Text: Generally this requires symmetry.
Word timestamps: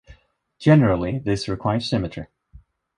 Generally 0.57 1.19
this 1.19 1.47
requires 1.47 1.87
symmetry. 1.87 2.25